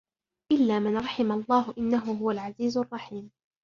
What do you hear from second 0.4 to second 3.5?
إلا من رحم الله إنه هو العزيز الرحيم